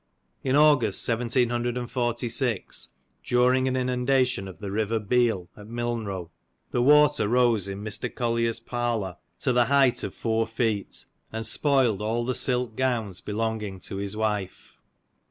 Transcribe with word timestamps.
In 0.41 0.55
August 0.55 1.07
1746, 1.07 2.89
during 3.23 3.67
an 3.67 3.75
inundation 3.75 4.47
of 4.47 4.57
the 4.57 4.71
river 4.71 4.97
Beal, 4.97 5.47
at 5.55 5.67
Milnrow, 5.67 6.31
the 6.71 6.81
water 6.81 7.27
rose 7.27 7.67
in 7.67 7.83
Mr. 7.83 8.11
Collier's 8.11 8.59
parlour 8.59 9.17
to 9.41 9.53
the 9.53 9.65
height 9.65 10.01
of 10.03 10.15
four 10.15 10.47
feet, 10.47 11.05
and 11.31 11.45
spoiled 11.45 12.01
all 12.01 12.25
the 12.25 12.33
silk 12.33 12.75
gowns 12.75 13.21
belonging 13.21 13.79
to 13.81 13.97
his 13.97 14.17
wife. 14.17 14.79